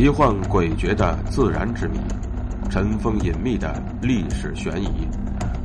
[0.00, 1.98] 奇幻诡谲的自然之谜，
[2.70, 5.06] 尘封隐秘的历史悬疑，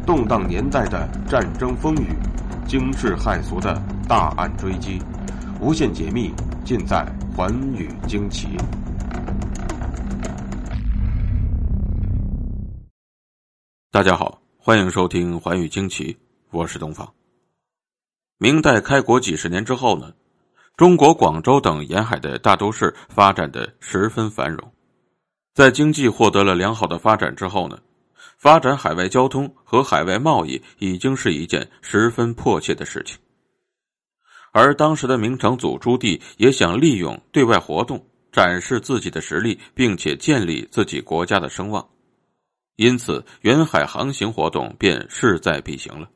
[0.05, 2.09] 动荡年代的战争风雨，
[2.67, 5.01] 惊世骇俗的大案追击，
[5.61, 6.33] 无限解密
[6.65, 8.47] 尽在《寰宇惊奇》。
[13.89, 16.13] 大家好，欢迎收听《寰宇惊奇》，
[16.51, 17.09] 我是东方。
[18.37, 20.11] 明代开国几十年之后呢？
[20.77, 24.73] 中国广州等沿海的大都市发展的十分繁荣，
[25.53, 27.79] 在经济获得了良好的发展之后呢，
[28.37, 33.17] 发展海外交通和海外贸易已经是一件十分迫切的事情。
[34.51, 41.87] 而当时的明成祖朱棣也想利用对外活动展示自己的实力，并且建立自己国家的声望，
[42.75, 46.09] 因此远海航行活动便势在必行了。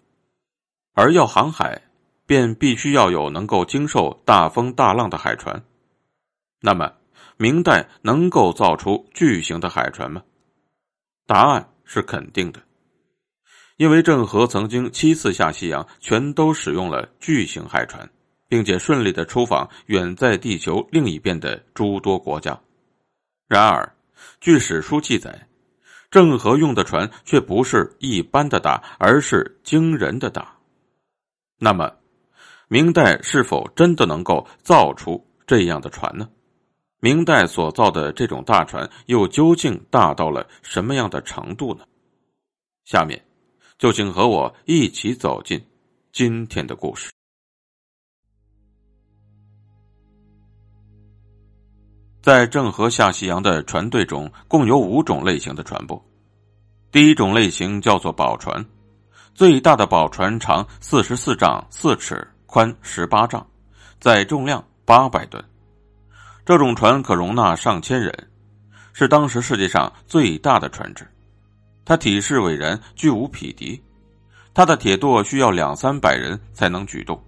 [0.96, 1.82] 而要航海。
[2.30, 5.64] 便必须要有能够经受大风大浪的海船。
[6.62, 6.94] 那么，
[7.38, 10.22] 明代能够造出巨型的海船吗？
[11.26, 12.62] 答案是肯定的，
[13.78, 18.08] 因为郑和曾经七次下西洋，全都使用了巨型海船，
[18.48, 22.62] 并且顺利的出访远在地球另一边的诸多国家。
[23.48, 23.92] 然而，
[24.40, 25.48] 据史书记载，
[26.12, 30.56] 郑和用的船却不是一般的大，而是惊人的大。
[31.58, 31.92] 那么，
[32.72, 36.30] 明代是否真的能够造出这样的船呢？
[37.00, 41.84] 明代所造的这种大船又究竟大到了什么样的程度呢？
[42.86, 43.20] 下面，
[43.80, 45.60] 就请和我一起走进
[46.12, 47.10] 今天的故事。
[52.22, 56.00] 在郑和下西洋的船队中，共有五种类型的船舶。
[56.92, 58.64] 第一种类型叫做宝船，
[59.34, 62.28] 最大的宝船长四十四丈四尺。
[62.52, 63.46] 宽十八丈，
[64.00, 65.44] 载重量八百吨，
[66.44, 68.12] 这种船可容纳上千人，
[68.92, 71.08] 是当时世界上最大的船只。
[71.86, 73.80] 它体势伟人，巨无匹敌，
[74.52, 77.24] 它的铁舵需要两三百人才能举动。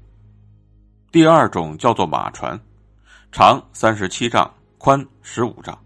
[1.12, 2.59] 第二种叫做马船，
[3.32, 5.78] 长三十七丈，宽十五丈。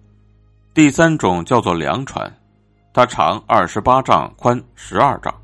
[0.73, 2.33] 第三种叫做粮船，
[2.93, 5.35] 它长二十八丈，宽十二丈。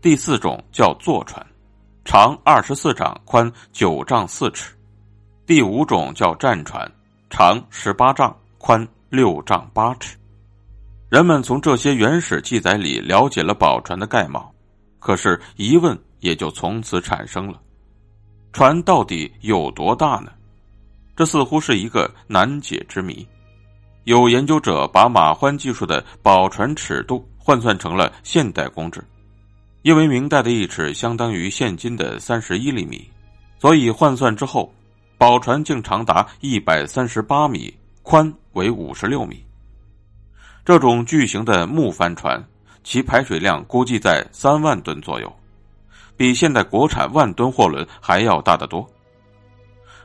[0.00, 1.46] 第四种叫坐船。
[2.12, 4.74] 长二十四丈，宽九丈四尺。
[5.46, 6.90] 第五种叫战船，
[7.30, 10.16] 长十八丈，宽六丈八尺。
[11.08, 14.52] 人们从这些原始记载里了解了宝船的概貌，
[14.98, 17.60] 可是疑问也就从此产生了：
[18.52, 20.32] 船到底有多大呢？
[21.14, 23.24] 这似乎是一个难解之谜。
[24.02, 29.00] 有研究者把马欢技术的宝船尺度换算成了现代公制。
[29.82, 33.08] 因为明代的一尺相当于现今的三十一厘米，
[33.58, 34.70] 所以换算之后，
[35.16, 39.42] 宝船竟长达一百三十八米，宽为五十六米。
[40.66, 42.44] 这种巨型的木帆船，
[42.84, 45.32] 其排水量估计在三万吨左右，
[46.14, 48.86] 比现代国产万吨货轮还要大得多。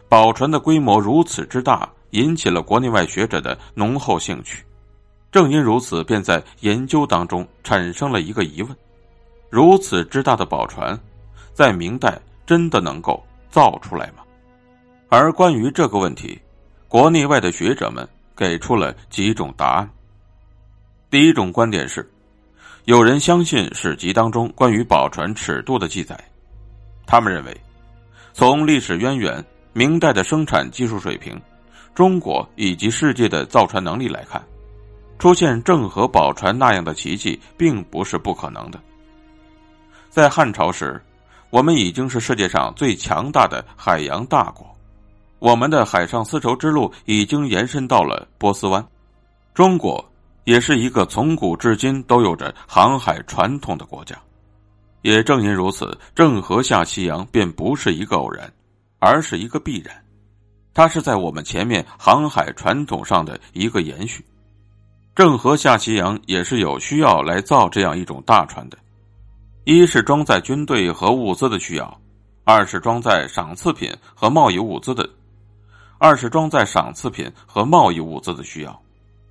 [0.07, 4.63] 宝船的规模如此之大，引起了国内外学者的浓厚兴趣。
[5.31, 8.73] 正因如此，便在研究当中产生了一个疑问。
[9.49, 10.99] 如此之大的宝船，
[11.53, 14.23] 在明代真的能够造出来吗？
[15.09, 16.37] 而关于这个问题，
[16.87, 19.89] 国内外的学者们给出了几种答案。
[21.09, 22.09] 第一种观点是，
[22.83, 26.19] 有人相信史籍当中关于宝船尺度的记载，
[27.05, 27.55] 他们认为，
[28.33, 31.39] 从历史渊源、明代的生产技术水平、
[31.93, 34.43] 中国以及世界的造船能力来看，
[35.17, 38.79] 出现郑和宝船那样的奇迹，并不是不可能的。
[40.15, 41.03] 在汉朝时，
[41.49, 44.65] 我们已经是世界上最强大的海洋大国，
[45.39, 48.81] 我们的海上丝绸之路已经延伸到了波斯湾。
[49.53, 50.09] 中国
[50.45, 54.15] 也是一个从古至今都有着航海传统的国家。
[55.01, 58.49] 也正因如此，郑和下西洋便不是一个偶然，
[58.99, 59.93] 而是一个必然。
[60.73, 64.25] 它是在我们前面航海传统上的一个延续。
[65.13, 68.77] 郑和下西洋也是有需要来造这样一种大船的。
[69.65, 71.99] 一是装载军队和物资的需要，
[72.43, 75.09] 二是装载赏赐品和贸易物资的，
[75.97, 78.79] 二是装载赏赐品和贸易物资的需要，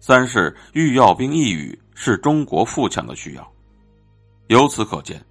[0.01, 3.49] 三是欲要兵一语是中国富强的需要。
[4.49, 5.25] 由此可见，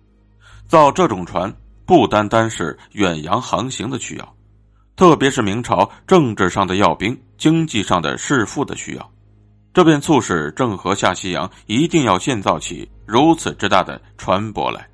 [0.67, 1.53] 造这种船
[1.85, 4.35] 不单单是远洋航行的需要，
[4.95, 9.11] 特别是明朝政治上的要兵、经济上的弑富的需要，
[9.73, 14.87] 这便促使郑和下西洋一定要建造起如此之大的船舶来。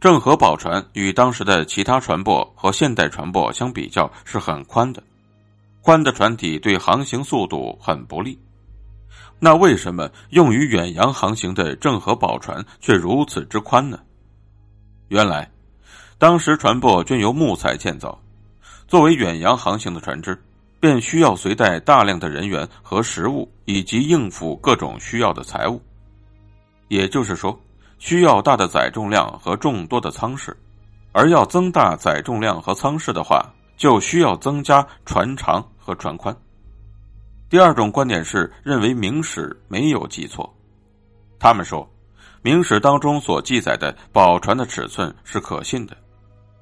[0.00, 5.02] 郑和宝船与当时的其他船舶和现代船舶相比较是很宽的，
[5.82, 8.38] 宽的船体对航行速度很不利。
[9.38, 14.00] 那为什么用于远洋航行的郑和宝船却如此之宽呢？
[15.08, 15.50] 原来，
[16.16, 18.18] 当时船舶均由木材建造，
[18.88, 20.42] 作为远洋航行的船只，
[20.80, 25.78] 便需要随带大量的人员和食物，以及应付各种需要的财物。
[26.88, 27.58] 也就是说，
[28.00, 30.56] 需要大的载重量和众多的舱室，
[31.12, 33.44] 而要增大载重量和舱室的话，
[33.76, 36.34] 就需要增加船长和船宽。
[37.50, 40.50] 第二种观点是认为《明史》没有记错，
[41.38, 41.82] 他们说，
[42.40, 45.94] 《明史》当中所记载的宝船的尺寸是可信的，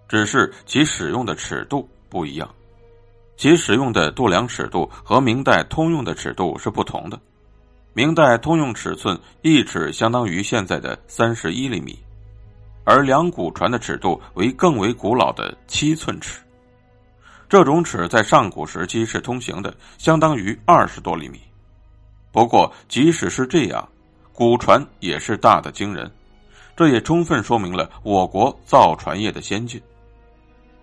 [0.09, 2.49] 只是其使用的尺度不一样，
[3.37, 7.21] 其使用的度量尺度和明代通用的尺度是不同的。
[7.93, 11.99] 明代通用尺寸一尺相当于现在的三十一厘米，
[12.85, 16.41] 而两股船的尺度为更为古老的七寸尺。
[17.49, 21.41] 这种尺在上古时期是通行的，相当于二十多厘米。
[22.31, 23.89] 不过，即使是这样，
[24.33, 26.09] 古船也是大的惊人，
[26.77, 29.81] 这也充分说明了我国造船业的先进。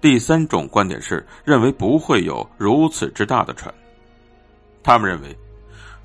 [0.02, 3.74] 第三种观点是认为不会有如此之大的船。
[4.84, 5.38] 他们认为，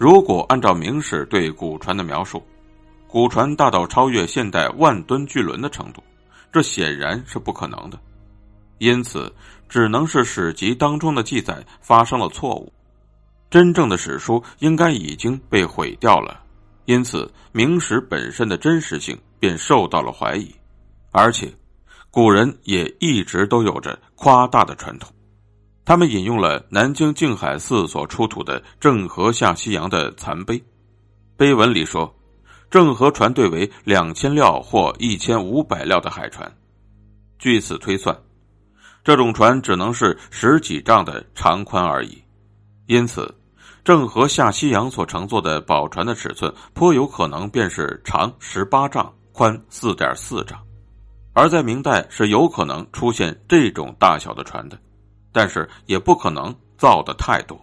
[0.00, 2.42] 如果按照《明史》对古船的描述，
[3.06, 6.02] 古船大到超越现代万吨巨轮的程度，
[6.50, 8.00] 这显然是不可能的。
[8.78, 9.30] 因此，
[9.68, 12.72] 只能是史籍当中的记载发生了错误，
[13.50, 16.44] 真正的史书应该已经被毁掉了。
[16.86, 20.50] 因此，《明史》本身的真实性便受到了怀疑，
[21.10, 21.52] 而且，
[22.10, 25.12] 古人也一直都有着夸大的传统。
[25.90, 30.62] 他们引用了南京静海寺所出土的郑和下西洋的残碑，
[31.36, 32.14] 碑文里说，
[32.70, 36.48] 郑和船队为两千料或一千五百料的海船，
[37.40, 38.16] 据此推算。
[39.02, 42.22] 这种船只能是十几丈的长宽而已，
[42.86, 43.34] 因此，
[43.82, 50.56] 郑和下西洋所乘坐的宝船的尺寸颇有可能便是长十八丈、宽四点四丈。
[51.32, 54.78] 而在明代是有可能出现这种大小的船的，
[55.32, 57.60] 但是也不可能造的太多。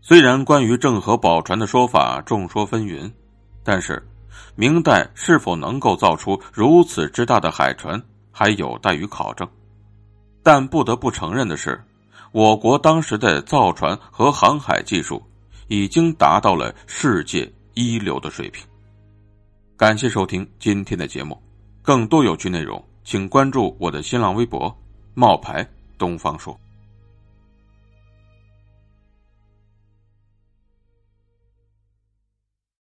[0.00, 3.10] 虽然关于郑和宝船的说法众说纷纭，
[3.62, 4.06] 但是
[4.54, 9.48] 明代是否能够造出如此之大的海船，还有待于考证。
[10.42, 11.82] 但不得不承认的是，
[12.32, 15.22] 我国当时的造船和航海技术
[15.68, 18.62] 已经达到了世界一流的水平。
[19.76, 21.42] 感谢收听今天的节目，
[21.80, 24.76] 更多有趣内容，请关注我的新浪微博
[25.14, 25.66] “冒牌
[25.98, 26.58] 东方说”。